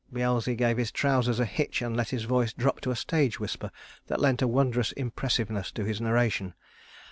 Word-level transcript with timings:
Beelzy 0.11 0.55
gave 0.55 0.77
his 0.77 0.91
trousers 0.91 1.39
a 1.39 1.45
hitch 1.45 1.79
and 1.79 1.95
let 1.95 2.09
his 2.09 2.23
voice 2.23 2.53
drop 2.53 2.81
to 2.81 2.89
a 2.89 2.95
stage 2.95 3.39
whisper 3.39 3.69
that 4.07 4.19
lent 4.19 4.41
a 4.41 4.47
wondrous 4.47 4.91
impressiveness 4.93 5.71
to 5.73 5.83
his 5.85 6.01
narration. 6.01 6.55